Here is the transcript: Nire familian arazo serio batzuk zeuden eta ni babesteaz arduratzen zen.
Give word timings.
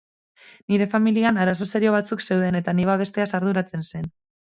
Nire 0.73 0.87
familian 0.93 1.37
arazo 1.43 1.69
serio 1.75 1.93
batzuk 1.99 2.27
zeuden 2.29 2.61
eta 2.63 2.77
ni 2.81 2.91
babesteaz 2.93 3.33
arduratzen 3.41 3.91
zen. 3.93 4.15